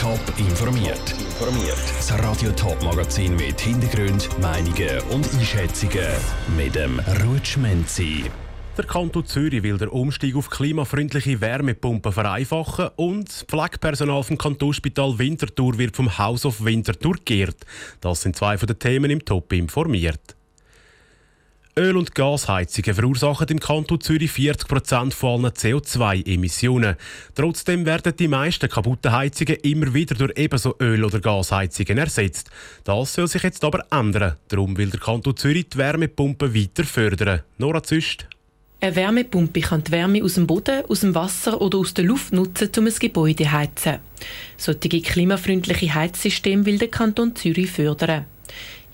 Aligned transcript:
Top 0.00 0.20
informiert. 0.38 1.12
Informiert. 1.12 1.78
Das 1.96 2.12
Radio 2.18 2.50
Top 2.52 2.82
Magazin 2.82 3.36
mit 3.36 3.60
Hintergrund, 3.60 4.28
Meinungen 4.40 5.00
und 5.10 5.32
Einschätzungen 5.34 6.08
mit 6.56 6.74
dem 6.74 7.00
Rutschmenzi. 7.24 8.24
Der 8.76 8.86
Kanton 8.86 9.24
Zürich 9.24 9.62
will 9.62 9.78
den 9.78 9.88
Umstieg 9.88 10.34
auf 10.34 10.50
klimafreundliche 10.50 11.40
Wärmepumpen 11.40 12.12
vereinfachen 12.12 12.88
und 12.96 13.28
das 13.28 13.42
Pflegepersonal 13.44 14.24
vom 14.24 14.36
Kantonsspital 14.36 15.18
Winterthur 15.18 15.78
wird 15.78 15.94
vom 15.94 16.18
House 16.18 16.44
of 16.44 16.64
Winterthur 16.64 17.14
geehrt. 17.24 17.64
Das 18.00 18.22
sind 18.22 18.34
zwei 18.34 18.58
von 18.58 18.66
den 18.66 18.78
Themen 18.78 19.10
im 19.10 19.24
Top 19.24 19.52
informiert. 19.52 20.34
Öl- 21.76 21.96
und 21.96 22.14
Gasheizungen 22.14 22.94
verursachen 22.94 23.48
im 23.48 23.58
Kanton 23.58 24.00
Zürich 24.00 24.30
40 24.30 24.68
Prozent 24.68 25.12
von 25.12 25.44
allen 25.44 25.52
CO2-Emissionen. 25.52 26.94
Trotzdem 27.34 27.84
werden 27.84 28.14
die 28.16 28.28
meisten 28.28 28.68
kaputten 28.68 29.10
Heizungen 29.10 29.56
immer 29.56 29.92
wieder 29.92 30.14
durch 30.14 30.32
ebenso 30.36 30.76
Öl- 30.78 31.04
oder 31.04 31.18
Gasheizungen 31.18 31.98
ersetzt. 31.98 32.48
Das 32.84 33.14
soll 33.14 33.26
sich 33.26 33.42
jetzt 33.42 33.64
aber 33.64 33.84
ändern. 33.90 34.36
Darum 34.48 34.76
will 34.76 34.90
der 34.90 35.00
Kanton 35.00 35.36
Zürich 35.36 35.68
die 35.70 35.78
Wärmepumpen 35.78 36.54
weiter 36.54 36.84
fördern. 36.84 37.42
Nora 37.58 37.82
Züst. 37.82 38.28
Eine 38.80 38.94
Wärmepumpe 38.94 39.60
kann 39.60 39.82
die 39.82 39.90
Wärme 39.90 40.22
aus 40.22 40.34
dem 40.34 40.46
Boden, 40.46 40.84
aus 40.88 41.00
dem 41.00 41.14
Wasser 41.16 41.60
oder 41.60 41.78
aus 41.78 41.94
der 41.94 42.04
Luft 42.04 42.32
nutzen, 42.32 42.70
um 42.76 42.86
ein 42.86 42.94
Gebäude 43.00 43.44
zu 43.44 43.50
heizen. 43.50 43.98
Solche 44.58 45.00
klimafreundliche 45.00 45.92
Heizsysteme 45.92 46.66
will 46.66 46.78
der 46.78 46.88
Kanton 46.88 47.34
Zürich 47.34 47.72
fördern. 47.72 48.26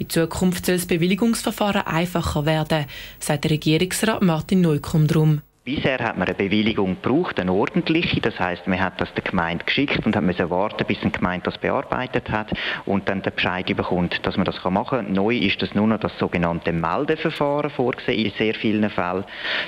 In 0.01 0.09
Zukunft 0.09 0.65
soll 0.65 0.77
das 0.77 0.87
Bewilligungsverfahren 0.87 1.87
einfacher 1.87 2.47
werden, 2.47 2.87
sagt 3.19 3.45
der 3.45 3.51
Regierungsrat 3.51 4.23
Martin 4.23 4.63
Neukomm 4.63 5.07
drum. 5.07 5.43
Bisher 5.63 5.99
hat 5.99 6.17
man 6.17 6.27
eine 6.27 6.35
Bewilligung 6.35 6.97
gebraucht, 7.03 7.39
eine 7.39 7.53
ordentliche. 7.53 8.19
Das 8.23 8.41
heißt, 8.41 8.67
man 8.67 8.81
hat 8.81 8.99
das 8.99 9.13
der 9.13 9.23
Gemeinde 9.23 9.63
geschickt 9.63 10.07
und 10.07 10.17
hat 10.17 10.23
müssen 10.25 10.49
warten, 10.49 10.87
bis 10.87 11.03
eine 11.03 11.11
Gemeinde 11.11 11.45
das 11.45 11.59
bearbeitet 11.59 12.31
hat 12.31 12.51
und 12.87 13.11
dann 13.11 13.21
den 13.21 13.35
Bescheid 13.35 13.67
bekommt, 13.67 14.25
dass 14.25 14.39
man 14.39 14.47
das 14.47 14.57
machen 14.65 15.05
kann. 15.05 15.13
Neu 15.13 15.37
ist 15.37 15.61
das 15.61 15.75
nur 15.75 15.87
noch 15.87 16.01
das 16.01 16.17
sogenannte 16.19 16.73
Meldeverfahren 16.73 17.71
vorgesehen 17.71 18.25
in 18.25 18.33
sehr 18.39 18.55
vielen 18.55 18.89
Fällen. 18.89 19.25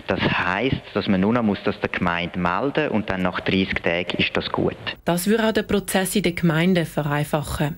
Das 0.06 0.20
heißt, 0.20 0.80
dass 0.94 1.08
man 1.08 1.20
nur 1.20 1.34
noch 1.34 1.42
muss 1.42 1.62
das 1.62 1.78
der 1.80 1.90
Gemeinde 1.90 2.38
melden 2.38 2.88
und 2.88 3.10
dann 3.10 3.20
nach 3.20 3.40
30 3.40 3.74
Tagen 3.82 4.16
ist 4.16 4.34
das 4.34 4.50
gut. 4.50 4.78
Das 5.04 5.26
würde 5.26 5.46
auch 5.46 5.52
den 5.52 5.66
Prozess 5.66 6.16
in 6.16 6.22
der 6.22 6.32
Gemeinde 6.32 6.86
vereinfachen. 6.86 7.76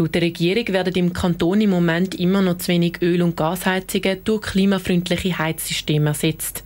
Laut 0.00 0.14
der 0.14 0.22
Regierung 0.22 0.66
werden 0.68 0.94
im 0.94 1.12
Kanton 1.12 1.60
im 1.60 1.68
Moment 1.68 2.14
immer 2.14 2.40
noch 2.40 2.56
zu 2.56 2.72
wenig 2.72 3.02
Öl- 3.02 3.20
und 3.20 3.36
Gasheizungen 3.36 4.24
durch 4.24 4.40
klimafreundliche 4.40 5.38
Heizsysteme 5.38 6.08
ersetzt. 6.08 6.64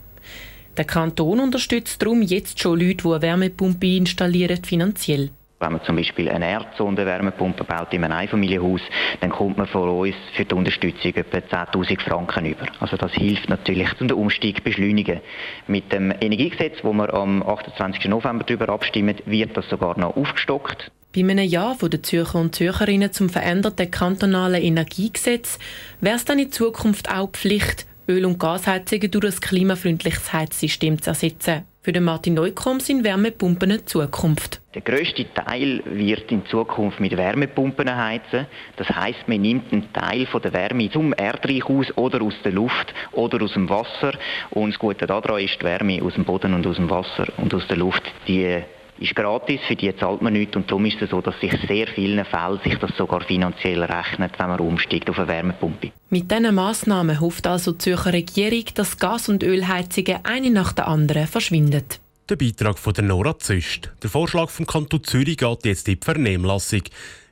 Der 0.77 0.85
Kanton 0.85 1.41
unterstützt 1.41 2.01
darum 2.01 2.21
jetzt 2.21 2.61
schon 2.61 2.79
Leute, 2.79 3.03
die 3.03 3.09
eine 3.09 3.21
Wärmepumpe 3.21 3.87
installieren, 3.97 4.63
finanziell. 4.63 5.31
Wenn 5.59 5.73
man 5.73 5.83
zum 5.83 5.97
Beispiel 5.97 6.29
eine 6.29 6.49
Erdsondenwärmepumpe 6.49 7.65
baut 7.65 7.91
in 7.91 8.05
einem 8.05 8.13
Einfamilienhaus, 8.13 8.81
dann 9.19 9.31
kommt 9.31 9.57
man 9.57 9.67
von 9.67 9.89
uns 9.89 10.15
für 10.33 10.45
die 10.45 10.55
Unterstützung 10.55 11.13
etwa 11.13 11.39
10'000 11.39 11.99
Franken 11.99 12.45
über. 12.45 12.67
Also 12.79 12.95
das 12.95 13.11
hilft 13.11 13.49
natürlich, 13.49 13.89
um 13.99 14.07
den 14.07 14.15
Umstieg 14.15 14.57
zu 14.57 14.63
beschleunigen. 14.63 15.19
Mit 15.67 15.91
dem 15.91 16.13
Energiegesetz, 16.21 16.77
wo 16.83 16.93
wir 16.93 17.13
am 17.13 17.43
28. 17.43 18.05
November 18.05 18.45
darüber 18.45 18.69
abstimmen, 18.69 19.17
wird 19.25 19.57
das 19.57 19.67
sogar 19.67 19.99
noch 19.99 20.15
aufgestockt. 20.15 20.89
Bei 21.15 21.21
einem 21.21 21.47
Ja 21.47 21.73
der 21.81 22.03
Zürcher 22.03 22.39
und 22.39 22.55
Zürcherinnen 22.55 23.13
zum 23.13 23.29
veränderten 23.29 23.89
kantonalen 23.89 24.61
Energiegesetz 24.61 25.59
wäre 26.01 26.17
es 26.17 26.25
dann 26.25 26.39
in 26.39 26.51
Zukunft 26.51 27.09
auch 27.09 27.29
Pflicht, 27.31 27.85
Öl- 28.09 28.25
und 28.25 28.37
Gasheizungen 28.37 29.09
durch 29.11 29.35
ein 29.35 29.39
klimafreundliches 29.39 30.33
Heizsystem 30.33 31.01
zu 31.01 31.11
ersetzen. 31.11 31.63
Für 31.83 31.93
den 31.93 32.03
Martin 32.03 32.33
Neukomm 32.33 32.81
sind 32.81 33.05
Wärmepumpen 33.05 33.71
eine 33.71 33.85
Zukunft. 33.85 34.59
Der 34.73 34.81
grösste 34.81 35.25
Teil 35.33 35.81
wird 35.85 36.29
in 36.33 36.45
Zukunft 36.47 36.99
mit 36.99 37.15
Wärmepumpen 37.15 37.95
heizen. 37.95 38.47
Das 38.75 38.89
heißt, 38.89 39.27
man 39.27 39.41
nimmt 39.41 39.71
einen 39.71 39.93
Teil 39.93 40.25
von 40.25 40.41
der 40.41 40.51
Wärme 40.51 40.91
zum 40.91 41.13
Erdreich 41.15 41.63
aus 41.63 41.95
oder 41.95 42.21
aus 42.23 42.33
der 42.43 42.51
Luft 42.51 42.93
oder 43.13 43.41
aus 43.41 43.53
dem 43.53 43.69
Wasser. 43.69 44.17
Und 44.49 44.71
das 44.71 44.79
Gute 44.79 45.07
daran 45.07 45.39
ist, 45.39 45.61
die 45.61 45.65
Wärme 45.65 46.01
aus 46.03 46.15
dem 46.15 46.25
Boden 46.25 46.53
und 46.53 46.67
aus 46.67 46.75
dem 46.75 46.89
Wasser 46.89 47.27
und 47.37 47.53
aus 47.53 47.65
der 47.67 47.77
Luft, 47.77 48.03
die 48.27 48.63
ist 48.99 49.15
gratis, 49.15 49.59
für 49.67 49.75
die 49.75 49.95
zahlt 49.95 50.21
man 50.21 50.33
nichts 50.33 50.55
und 50.55 50.69
darum 50.69 50.85
ist 50.85 51.01
es 51.01 51.09
so, 51.09 51.21
dass 51.21 51.39
sich 51.39 51.53
sehr 51.67 51.87
vielen 51.87 52.23
Fällen 52.25 52.59
sich 52.63 52.77
das 52.77 52.95
sogar 52.97 53.21
finanziell 53.21 53.83
rechnet, 53.83 54.33
wenn 54.37 54.47
man 54.47 54.59
umsteigt 54.59 55.09
auf 55.09 55.17
eine 55.17 55.27
Wärmepumpe. 55.27 55.91
Mit 56.09 56.31
diesen 56.31 56.55
Massnahmen 56.55 57.19
hofft 57.19 57.47
also 57.47 57.71
die 57.73 57.79
Zürcher 57.79 58.13
Regierung, 58.13 58.65
dass 58.75 58.97
Gas- 58.97 59.29
und 59.29 59.43
Ölheizungen 59.43 60.19
eine 60.23 60.51
nach 60.51 60.73
der 60.73 60.87
anderen 60.87 61.27
verschwinden. 61.27 61.85
Der 62.29 62.37
Beitrag 62.37 62.79
von 62.79 62.93
der 62.93 63.03
Nora 63.03 63.37
Züst. 63.37 63.91
Der 64.01 64.09
Vorschlag 64.09 64.49
vom 64.49 64.65
Kanton 64.65 65.03
Zürich 65.03 65.37
geht 65.37 65.65
jetzt 65.65 65.87
in 65.87 65.99
die 65.99 66.03
Vernehmlassung. 66.03 66.81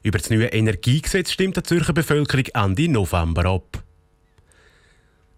Über 0.04 0.20
das 0.20 0.30
neue 0.30 0.48
Energiegesetz 0.48 1.32
stimmt 1.32 1.58
die 1.58 1.64
Zürcher 1.64 1.94
Bevölkerung 1.94 2.46
Ende 2.54 2.90
November 2.90 3.46
ab. 3.46 3.84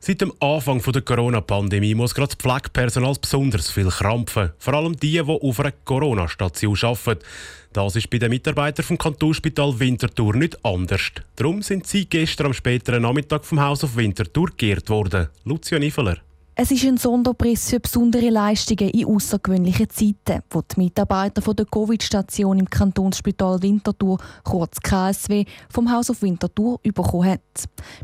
Seit 0.08 0.22
dem 0.22 0.32
Anfang 0.40 0.80
der 0.84 1.02
Corona-Pandemie 1.02 1.96
muss 1.96 2.14
gerade 2.14 2.28
das 2.28 2.36
Pflegepersonal 2.36 3.16
besonders 3.20 3.72
viel 3.72 3.90
krampfen. 3.90 4.52
Vor 4.60 4.76
allem 4.76 4.96
die, 4.96 5.14
die 5.14 5.22
auf 5.22 5.60
einer 5.60 5.72
Corona-Station 5.72 6.78
arbeiten. 6.84 7.26
Das 7.74 7.96
ist 7.96 8.12
bei 8.12 8.20
den 8.20 8.30
Mitarbeitern 8.30 8.86
vom 8.86 9.00
Kantonsspital 9.00 9.80
Winterthur 9.80 10.36
nicht 10.36 10.64
anders. 10.64 11.10
Darum 11.36 11.64
sind 11.64 11.88
sie 11.88 12.06
gestern 12.06 12.46
am 12.46 12.54
späteren 12.54 13.02
Nachmittag 13.02 13.46
vom 13.46 13.60
Haus 13.60 13.84
auf 13.84 13.96
Winterthur 13.96 14.52
geehrt 14.56 14.92
worden. 14.92 15.30
Lucia 15.44 15.80
Niveler. 15.80 16.20
Es 16.58 16.72
ist 16.72 16.86
ein 16.86 16.96
Sonderpreis 16.96 17.70
für 17.70 17.82
besondere 17.82 18.30
Leistungen 18.30 18.90
in 18.90 19.08
außergewöhnlichen 19.08 19.90
Zeiten, 19.90 20.42
wo 20.50 20.62
die 20.62 20.80
Mitarbeiter 20.80 21.42
von 21.42 21.54
der 21.54 21.66
Covid-Station 21.66 22.60
im 22.60 22.70
Kantonsspital 22.70 23.62
Winterthur, 23.62 24.20
kurz 24.46 24.80
KSW, 24.80 25.44
vom 25.70 25.92
Haus 25.92 26.10
auf 26.10 26.22
Winterthur 26.22 26.80
bekommen 26.82 27.32
haben. 27.32 27.42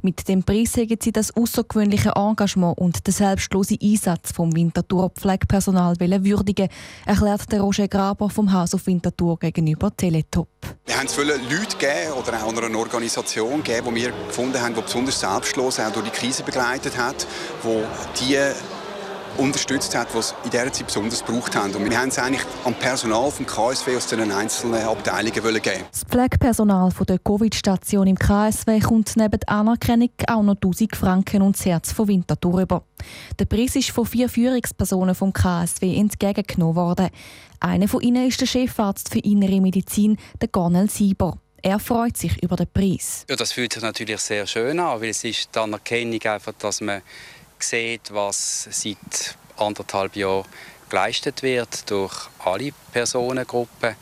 Mit 0.01 0.28
dem 0.28 0.44
Preis 0.44 0.75
haben 0.75 0.97
sie 1.01 1.13
das 1.13 1.34
außergewöhnliche 1.34 2.12
Engagement 2.13 2.78
und 2.78 3.07
den 3.07 3.13
selbstlosen 3.13 3.78
Einsatz 3.81 4.34
vom 4.34 4.53
Winterthur 4.53 5.12
Pflegepersonal 5.12 5.95
würdigen, 5.97 6.68
erklärt 7.06 7.50
der 7.53 7.62
Roger 7.62 7.88
Graber 7.88 8.29
vom 8.29 8.51
Haus 8.51 8.73
auf 8.73 8.85
Winterthur 8.85 9.39
gegenüber 9.39 9.95
Teletop. 9.95 10.50
Wir 10.85 10.97
haben 10.97 11.06
es 11.06 11.16
viele 11.16 11.38
Leute 11.38 11.78
gegeben 11.78 12.12
oder 12.19 12.44
auch 12.44 12.53
eine 12.53 12.78
Organisation 12.78 13.63
gegeben, 13.63 13.95
die 13.95 14.01
wir 14.01 14.12
gefunden 14.28 14.62
haben, 14.62 14.75
die 14.75 14.81
besonders 14.81 15.22
selbstlos 15.22 15.79
auch 15.79 15.91
durch 15.94 16.09
die 16.09 16.12
Krise 16.12 16.44
begleitet 16.44 16.97
hat, 16.97 17.25
wo 17.63 17.83
die 18.19 18.41
unterstützt 19.38 19.96
hat, 19.96 20.13
was 20.13 20.35
in 20.44 20.50
dieser 20.50 20.72
Zeit 20.72 20.88
besonders 20.88 21.25
gebraucht 21.25 21.56
haben. 21.56 21.74
Und 21.74 21.90
wir 21.90 21.97
haben 21.97 22.09
es 22.09 22.19
eigentlich 22.19 22.44
am 22.66 22.74
Personal 22.74 23.31
vom 23.31 23.46
KSW 23.46 23.96
aus 23.96 24.07
den 24.07 24.31
einzelnen 24.31 24.84
Abteilungen 24.84 25.44
wollen 25.44 25.62
geben. 25.62 25.84
Das 25.91 26.03
Pflegepersonal 26.03 26.91
von 26.91 27.06
der 27.06 27.19
Covid-Station 27.19 28.07
im 28.07 28.18
KSW 28.18 28.80
kommt 28.80 29.16
neben 29.16 29.40
der 29.40 29.50
Anerkennung 29.50 30.09
auch 30.28 30.44
noch 30.44 30.56
1000 30.56 30.96
Franken 30.96 31.41
und 31.41 31.57
das 31.57 31.66
Herz 31.66 31.91
von 31.91 32.07
Winterthur 32.07 32.62
über. 32.62 32.84
Der 33.40 33.46
Preis 33.46 33.75
ist 33.75 33.91
von 33.91 34.06
vier 34.06 34.30
Führungspersonen 34.30 35.16
vom 35.16 35.34
KSW 35.34 35.96
entgegengenommen 35.96 36.75
worden. 36.75 37.09
Einer 37.59 37.88
von 37.88 38.01
ihnen 38.01 38.28
ist 38.28 38.41
der 38.41 38.47
Chefarzt 38.47 39.12
für 39.12 39.19
Innere 39.19 39.62
Medizin, 39.62 40.18
der 40.41 40.50
Gornel 40.50 40.90
Sieber. 40.90 41.38
Er 41.63 41.78
freut 41.78 42.18
sich 42.18 42.41
über 42.41 42.56
den 42.56 42.68
Preis. 42.74 43.24
Ja, 43.30 43.35
das 43.35 43.51
fühlt 43.51 43.74
sich 43.74 43.84
natürlich 43.84 44.19
sehr 44.19 44.47
schön 44.47 44.80
an, 44.80 45.00
weil 45.00 45.09
es 45.09 45.24
ist 45.24 45.53
die 45.53 45.59
Anerkennung 45.59 46.19
einfach, 46.24 46.53
dass 46.57 46.81
man 46.81 47.03
sieht, 47.62 48.14
was 48.14 48.68
seit 48.72 49.36
anderthalb 49.58 50.16
Jahren 50.16 50.46
geleistet 50.90 51.42
wird 51.44 51.90
durch 51.90 52.14
alle 52.40 52.72
Personengruppen 52.92 53.96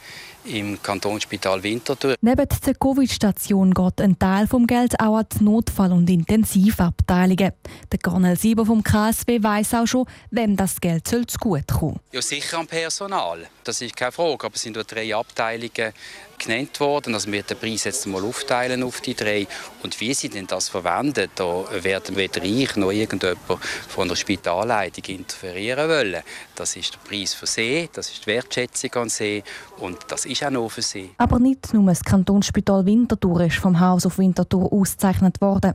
im 0.46 0.81
Kantonsspital 0.81 1.62
Winterthur. 1.62 2.16
Neben 2.22 2.47
der 2.66 2.74
Covid-Station 2.74 3.74
geht 3.74 4.02
ein 4.02 4.18
Teil 4.18 4.47
vom 4.47 4.66
Geld 4.66 5.00
auch 5.00 5.18
an 5.18 5.25
die 5.31 5.44
Notfall- 5.44 5.92
und 5.92 6.09
Intensivabteilungen. 6.09 7.52
Der 7.92 8.00
Cornel 8.02 8.38
Sieber 8.38 8.66
vom 8.66 8.84
KSW 8.84 9.42
weiß 9.44 9.76
auch 9.76 9.86
schon, 9.86 10.06
wem 10.31 10.56
das 10.56 10.80
Geld 10.80 11.08
soll 11.08 11.28
zu 11.28 11.38
gut 11.38 11.68
kommen. 11.68 12.00
Ja, 12.12 12.22
sicher 12.22 12.58
am 12.59 12.68
Personal. 12.68 13.47
Das 13.69 13.81
ist 13.81 13.96
keine 13.96 14.12
Frage. 14.12 14.47
Aber 14.47 14.56
es 14.56 14.63
sind 14.63 14.74
nur 14.74 14.84
drei 14.84 15.13
Abteilungen 15.13 15.94
genannt 16.40 16.79
worden. 16.79 17.14
Also 17.14 17.32
wir 17.32 17.43
den 17.43 17.58
Preis 17.58 17.84
jetzt 17.84 18.08
mal 18.08 18.23
aufteilen 18.23 18.82
auf 18.82 19.02
die 19.02 19.14
drei. 19.14 19.46
Und 19.84 19.99
wie 19.99 20.14
sie 20.14 20.29
denn 20.29 20.47
das 20.47 20.70
verwenden, 20.70 21.29
da 21.35 21.66
werden 21.84 22.16
weder 22.16 22.43
ich 22.43 22.76
noch 22.78 22.91
irgendjemand 22.91 23.40
von 23.88 24.08
der 24.08 24.16
Spitalleitung 24.16 25.03
interferieren 25.16 25.90
wollen. 25.90 26.23
Das 26.55 26.76
ist 26.76 26.93
der 26.93 26.99
Preis 27.08 27.34
für 27.34 27.46
sie, 27.46 27.90
das 27.93 28.09
ist 28.09 28.26
die 28.26 28.28
Wertschätzung 28.28 28.93
an 28.96 29.09
sie 29.09 29.43
und 29.78 29.97
das 30.08 30.26
ist 30.26 30.43
auch 30.43 30.49
noch 30.49 30.70
für 30.70 30.82
sie. 30.82 31.11
Aber 31.17 31.40
nicht 31.40 31.73
nur 31.73 31.85
das 31.85 32.03
Kantonsspital 32.03 32.85
Winterthur 32.85 33.41
ist 33.41 33.58
vom 33.58 33.79
Haus 33.79 34.05
auf 34.05 34.17
Winterthur 34.17 34.72
ausgezeichnet 34.72 35.40
worden. 35.41 35.73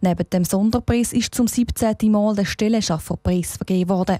Neben 0.00 0.28
dem 0.30 0.44
Sonderpreis 0.44 1.12
ist 1.12 1.34
zum 1.34 1.46
17. 1.46 2.10
Mal 2.10 2.34
der 2.34 2.44
Stellenschafferpreis 2.44 3.56
vergeben 3.56 3.90
worden. 3.90 4.18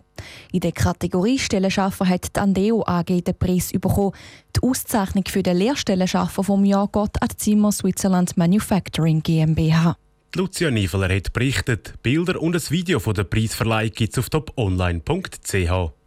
In 0.52 0.60
der 0.60 0.72
Kategorie 0.72 1.38
Stellenschaffer 1.38 2.08
hat 2.08 2.34
die 2.34 2.40
Andeo 2.40 2.84
AG 2.86 3.13
den 3.22 3.38
Preis 3.38 3.72
bekommen. 3.72 4.12
Die 4.56 4.62
Auszeichnung 4.62 5.24
für 5.28 5.42
den 5.42 5.56
Lehrstellenschaffer 5.56 6.44
vom 6.44 6.64
Jahr 6.64 6.88
geht 6.88 7.22
an 7.22 7.28
die 7.30 7.36
Zimmer 7.36 7.72
Switzerland 7.72 8.36
Manufacturing 8.36 9.22
GmbH. 9.22 9.96
Lucia 10.34 10.70
Niefeler 10.70 11.14
hat 11.14 11.32
berichtet. 11.32 11.94
Bilder 12.02 12.42
und 12.42 12.56
ein 12.56 12.70
Video 12.70 12.98
von 12.98 13.14
der 13.14 13.24
Preisverleihung 13.24 13.92
es 14.00 14.18
auf 14.18 14.30
toponline.ch. 14.30 16.03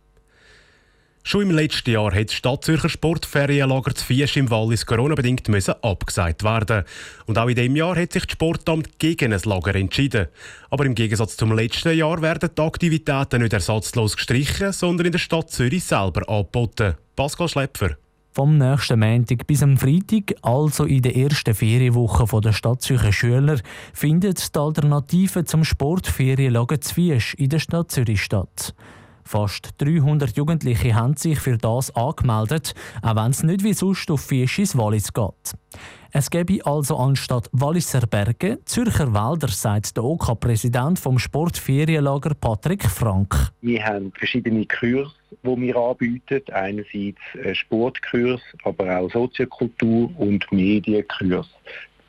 Schon 1.28 1.42
im 1.42 1.52
letzten 1.52 1.92
Jahr 1.92 2.16
hat 2.16 2.30
das 2.30 2.36
Stadtzürcher 2.36 2.88
Sportferienlager 2.88 3.94
zu 3.94 4.06
Fiesch 4.06 4.38
im 4.38 4.50
Wallis 4.50 4.86
Corona-bedingt 4.86 5.44
abgesagt 5.84 6.42
werden. 6.42 6.86
Und 7.26 7.38
auch 7.38 7.50
in 7.50 7.56
diesem 7.56 7.76
Jahr 7.76 7.98
hat 7.98 8.14
sich 8.14 8.24
das 8.24 8.32
Sportamt 8.32 8.98
gegen 8.98 9.34
ein 9.34 9.42
Lager 9.44 9.76
entschieden. 9.76 10.28
Aber 10.70 10.86
im 10.86 10.96
Gegensatz 10.96 11.36
zum 11.36 11.52
letzten 11.52 11.98
Jahr 11.98 12.22
werden 12.22 12.50
die 12.58 12.62
Aktivitäten 12.62 13.42
nicht 13.42 13.52
ersatzlos 13.52 14.16
gestrichen, 14.16 14.72
sondern 14.72 15.08
in 15.08 15.12
der 15.12 15.20
Stadt 15.20 15.50
Zürich 15.50 15.84
selber 15.84 16.30
angeboten. 16.30 16.94
Pascal 17.18 17.50
Schlepfer. 17.50 17.98
Vom 18.32 18.58
nächsten 18.58 18.98
Montag 18.98 19.46
bis 19.48 19.62
am 19.62 19.76
Freitag, 19.76 20.34
also 20.44 20.86
in 20.86 21.02
der 21.02 21.18
ersten 21.18 21.54
Ferienwoche 21.54 22.40
der 22.40 22.54
Stadt 22.54 22.82
Zürcher 22.82 23.12
Schüler, 23.12 23.60
findet 23.92 24.56
die 24.56 24.60
Alternative 24.60 25.44
zum 25.44 25.66
Sportferienlager 25.66 26.80
Zwiesch 26.80 27.34
in 27.34 27.50
der 27.50 27.60
Stadt 27.60 27.92
Zürich 27.92 28.24
statt. 28.24 28.74
Fast 29.28 29.74
300 29.80 30.38
Jugendliche 30.38 30.96
haben 30.96 31.18
sich 31.18 31.38
für 31.40 31.58
das 31.58 31.94
angemeldet, 31.96 32.74
auch 33.02 33.18
wenn 33.18 33.32
es 33.32 33.44
nicht 33.44 33.62
wie 33.62 33.74
sonst 33.74 34.10
auf 34.10 34.22
Fisch 34.22 34.58
ins 34.58 34.78
Wallis 34.78 35.12
geht. 35.12 35.54
Es 36.14 36.30
gäbe 36.30 36.66
also 36.66 36.98
anstatt 36.98 37.50
Walliser 37.52 38.08
Berge 38.08 38.60
Zürcher 38.64 39.14
Wälder, 39.14 39.50
sagt 39.50 39.98
der 39.98 40.06
OK-Präsident 40.06 40.98
vom 40.98 41.20
Sportferienlager 41.20 42.36
Patrick 42.36 42.86
Frank. 42.86 43.52
Wir 43.62 43.84
haben 43.84 44.14
verschiedene 44.14 44.66
Kurse, 44.66 45.12
die 45.44 45.62
wir 45.62 45.76
anbieten. 45.76 46.42
Einerseits 46.54 47.20
Sportkurs, 47.52 48.42
aber 48.64 48.98
auch 48.98 49.12
Soziokultur- 49.12 50.18
und 50.18 50.50
Medienkurs 50.54 51.50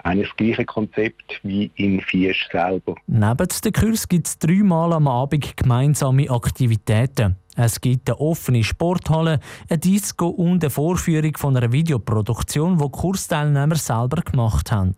eigentlich 0.04 0.28
das 0.28 0.36
gleiche 0.36 0.64
Konzept 0.64 1.40
wie 1.42 1.70
in 1.76 2.00
Fiesch 2.00 2.48
selber. 2.50 2.94
Neben 3.06 3.48
dem 3.64 3.72
Kurs 3.72 4.08
gibt 4.08 4.26
es 4.26 4.38
dreimal 4.38 4.92
am 4.92 5.08
Abend 5.08 5.56
gemeinsame 5.56 6.30
Aktivitäten. 6.30 7.36
Es 7.56 7.80
gibt 7.80 8.08
eine 8.08 8.20
offene 8.20 8.62
Sporthalle, 8.62 9.40
eine 9.68 9.78
Disco 9.78 10.28
und 10.28 10.62
eine 10.62 10.70
Vorführung 10.70 11.36
von 11.36 11.56
einer 11.56 11.72
Videoproduktion, 11.72 12.78
die 12.78 12.88
Kursteilnehmer 12.88 13.74
selber 13.74 14.22
gemacht 14.22 14.70
haben. 14.70 14.94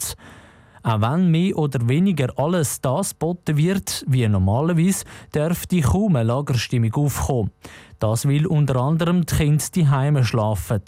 Auch 0.83 1.01
wenn 1.01 1.31
mehr 1.31 1.57
oder 1.57 1.89
weniger 1.89 2.39
alles 2.39 2.81
das 2.81 3.11
geboten 3.11 3.57
wird, 3.57 4.05
wie 4.09 4.27
normalerweise, 4.29 5.05
dürfte 5.35 5.81
kaum 5.81 6.17
eine 6.17 6.29
Lagerstimmung 6.29 6.95
aufkommen. 6.95 7.51
Das 7.99 8.27
will 8.27 8.47
unter 8.47 8.77
anderem 8.77 9.27
die 9.27 9.35
Kinder 9.35 9.65
die 9.75 9.89
Heime 9.89 10.25
schlafen. 10.25 10.83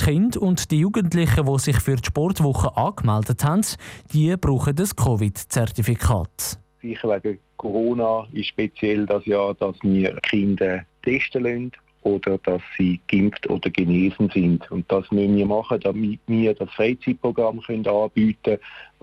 Die 0.00 0.04
Kinder 0.04 0.42
und 0.42 0.70
die 0.70 0.80
Jugendlichen, 0.80 1.46
die 1.46 1.58
sich 1.58 1.78
für 1.80 1.96
die 1.96 2.06
Sportwoche 2.06 2.76
angemeldet 2.76 3.44
haben, 3.44 3.64
die 4.12 4.36
brauchen 4.36 4.74
das 4.74 4.96
Covid-Zertifikat. 4.96 6.58
Sicher 6.82 7.20
wegen 7.22 7.38
Corona 7.56 8.26
ist 8.32 8.48
speziell 8.48 9.06
das 9.06 9.24
Jahr, 9.24 9.54
dass 9.54 9.76
wir 9.82 10.16
Kinder 10.22 10.82
testen 11.02 11.44
lassen 11.44 11.72
oder 12.02 12.38
dass 12.38 12.60
sie 12.76 13.00
geimpft 13.08 13.48
oder 13.48 13.70
genesen 13.70 14.30
sind. 14.30 14.70
Und 14.70 14.90
das 14.90 15.10
müssen 15.10 15.36
wir 15.36 15.46
machen, 15.46 15.80
damit 15.80 16.20
wir 16.26 16.54
das 16.54 16.70
Freizeitprogramm 16.70 17.60
können 17.60 17.86
anbieten 17.86 18.38
können, 18.42 18.58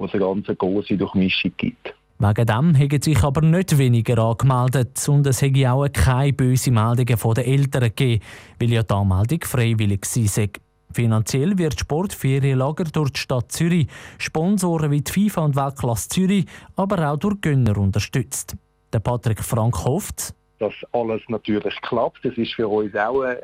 es 0.05 0.13
eine 0.13 0.23
ganz 0.23 0.47
große 0.47 0.97
Durchmischung 0.97 1.51
gibt. 1.57 1.93
Wegen 2.19 2.45
dem 2.45 2.77
haben 2.77 3.01
sich 3.01 3.23
aber 3.23 3.41
nicht 3.41 3.75
weniger 3.79 4.19
angemeldet 4.19 5.09
und 5.09 5.25
es 5.25 5.41
hätte 5.41 5.71
auch 5.71 5.87
keine 5.91 6.33
bösen 6.33 6.75
Meldungen 6.75 7.17
von 7.17 7.33
den 7.33 7.45
Eltern 7.45 7.81
gegeben, 7.95 8.23
weil 8.59 8.71
ja 8.71 8.83
die 8.83 8.93
Anmeldung 8.93 9.39
freiwillig 9.43 10.01
war. 10.03 10.47
Finanziell 10.93 11.57
wird 11.57 11.79
Sportferienlager 11.79 12.85
durch 12.85 13.11
die 13.11 13.19
Stadt 13.19 13.51
Zürich, 13.51 13.87
Sponsoren 14.17 14.91
wie 14.91 15.01
die 15.01 15.11
FIFA 15.11 15.45
und 15.45 15.55
Weltklasse 15.55 16.09
Zürich, 16.09 16.45
aber 16.75 17.11
auch 17.11 17.17
durch 17.17 17.39
Gönner 17.41 17.77
unterstützt. 17.77 18.55
Der 18.93 18.99
Patrick 18.99 19.43
Frank 19.43 19.85
hofft, 19.85 20.33
dass 20.59 20.73
alles 20.91 21.21
natürlich 21.27 21.75
klappt. 21.81 22.23
Das 22.23 22.37
ist 22.37 22.53
für 22.53 22.67
uns 22.67 22.95
auch 22.95 23.21
ein, 23.21 23.37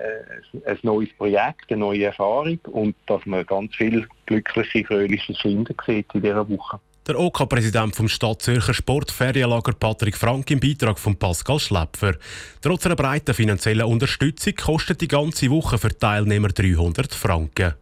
ein, 0.65 0.77
neues 0.83 1.09
Projekt, 1.17 1.71
eine 1.71 1.79
neue 1.79 2.05
Erfahrung 2.05 2.59
und 2.67 2.95
dass 3.07 3.25
man 3.25 3.45
ganz 3.45 3.75
viele 3.75 4.07
glückliche, 4.27 4.85
fröhliche 4.85 5.33
Kinder 5.33 5.73
sieht 5.85 6.13
in 6.13 6.21
dieser 6.21 6.47
Woche. 6.47 6.79
Der 7.07 7.17
OK-Präsident 7.17 7.95
vom 7.95 8.09
Stadt 8.09 8.41
Zürcher 8.41 8.73
Sportferienlager 8.73 9.71
Patrick 9.71 10.17
Frank 10.17 10.51
im 10.51 10.59
Beitrag 10.59 10.99
von 10.99 11.15
Pascal 11.15 11.57
Schlepfer. 11.57 12.15
Trotz 12.61 12.85
einer 12.85 12.97
breiten 12.97 13.33
finanziellen 13.33 13.85
Unterstützung 13.85 14.55
kostet 14.55 14.99
die 14.99 15.07
ganze 15.07 15.49
Woche 15.49 15.77
für 15.77 15.97
Teilnehmer 15.97 16.49
300 16.49 17.15
Franken. 17.15 17.75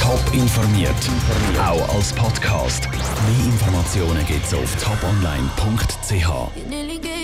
Top 0.00 0.22
informiert, 0.32 0.94
auch 1.60 1.96
als 1.96 2.12
Podcast. 2.12 2.88
Mehr 2.88 3.46
Informationen 3.46 4.24
gibt's 4.24 4.54
auf 4.54 4.76
toponline.ch. 4.76 7.17